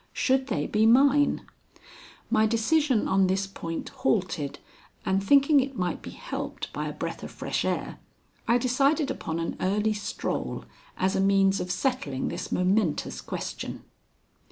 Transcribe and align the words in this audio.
Should 0.13 0.47
they 0.47 0.65
be 0.65 0.87
mine? 0.87 1.45
My 2.31 2.47
decision 2.47 3.07
on 3.07 3.27
this 3.27 3.45
point 3.45 3.89
halted, 3.89 4.57
and 5.05 5.23
thinking 5.23 5.59
it 5.59 5.77
might 5.77 6.01
be 6.01 6.09
helped 6.09 6.73
by 6.73 6.87
a 6.87 6.91
breath 6.91 7.21
of 7.21 7.29
fresh 7.29 7.63
air, 7.63 7.99
I 8.47 8.57
decided 8.57 9.11
upon 9.11 9.39
an 9.39 9.57
early 9.61 9.93
stroll 9.93 10.65
as 10.97 11.15
a 11.15 11.21
means 11.21 11.59
of 11.59 11.69
settling 11.69 12.29
this 12.29 12.51
momentous 12.51 13.21
question. 13.21 13.83